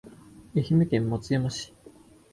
[0.55, 1.71] 愛媛県松山市